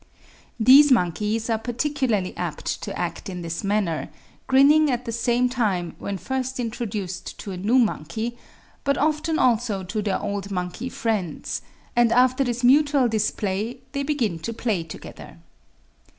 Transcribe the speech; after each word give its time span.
These 0.59 0.91
monkeys 0.91 1.47
are 1.47 1.59
particularly 1.59 2.35
apt 2.35 2.81
to 2.81 2.97
act 2.99 3.29
in 3.29 3.43
this 3.43 3.63
manner, 3.63 4.09
grinning 4.47 4.89
at 4.89 5.05
the 5.05 5.11
same 5.11 5.47
time, 5.47 5.95
when 5.99 6.17
first 6.17 6.59
introduced 6.59 7.37
to 7.37 7.51
a 7.51 7.57
new 7.57 7.77
monkey, 7.77 8.35
but 8.83 8.97
often 8.97 9.37
also 9.37 9.83
to 9.83 10.01
their 10.01 10.19
old 10.19 10.49
monkey 10.49 10.89
friends; 10.89 11.61
and 11.95 12.11
after 12.11 12.43
this 12.43 12.63
mutual 12.63 13.07
display 13.07 13.77
they 13.91 14.01
begin 14.01 14.39
to 14.39 14.51
play 14.53 14.83
together. 14.83 15.37